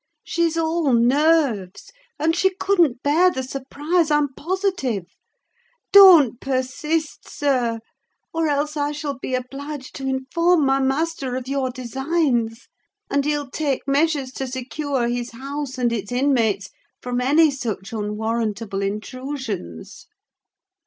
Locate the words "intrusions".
18.81-20.07